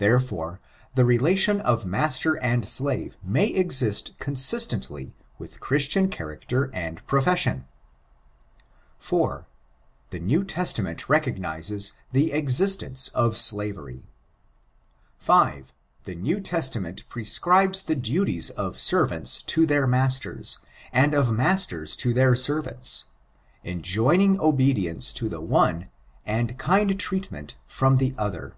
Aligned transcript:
659' 0.00 0.08
I 0.12 0.12
Therefore^ 0.12 0.58
the 0.96 1.02
rdcttion 1.04 1.60
of 1.62 1.86
master 1.86 2.34
and 2.42 2.68
slave 2.68 3.16
may 3.24 3.46
exist 3.46 4.12
consistently 4.18 5.16
with 5.38 5.60
Christian 5.60 6.10
character 6.10 6.70
and 6.74 7.02
profession, 7.06 7.64
IV. 9.00 9.46
T/ie 10.10 10.18
New 10.20 10.44
Testament 10.44 11.08
recognizes 11.08 11.92
the 12.12 12.32
existence 12.32 13.08
of 13.14 13.38
slavery. 13.38 14.02
V. 15.18 15.62
The 16.04 16.16
New 16.16 16.38
Testament 16.42 17.08
prescribes 17.08 17.82
the 17.82 17.96
duties 17.96 18.50
of 18.50 18.78
servants 18.78 19.42
to 19.44 19.64
their 19.64 19.86
mcuters, 19.88 20.58
and 20.92 21.14
of 21.14 21.32
masters 21.32 21.96
to 21.96 22.12
their 22.12 22.36
servants; 22.36 23.06
enjoining 23.64 24.38
obedience 24.38 25.14
to 25.14 25.30
the 25.30 25.40
one^ 25.40 25.88
and 26.26 26.58
kind 26.58 27.00
treatment 27.00 27.56
from 27.66 27.96
the 27.96 28.14
other. 28.18 28.54